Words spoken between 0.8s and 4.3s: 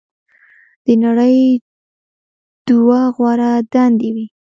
"د نړۍ دوه غوره دندې وې.